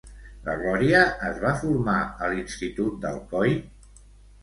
[0.45, 1.99] La Gloria es va formar
[2.29, 3.59] a l'institut d'Alcoi?